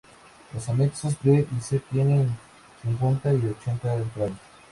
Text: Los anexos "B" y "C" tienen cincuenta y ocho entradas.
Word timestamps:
Los 0.51 0.67
anexos 0.67 1.15
"B" 1.21 1.45
y 1.55 1.61
"C" 1.61 1.79
tienen 1.91 2.35
cincuenta 2.81 3.31
y 3.31 3.37
ocho 3.45 3.69
entradas. 3.69 4.07